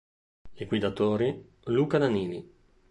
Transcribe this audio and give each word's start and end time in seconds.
Liquidatori: 0.57 1.29
Luca 1.65 1.99
Nannini 1.99 2.49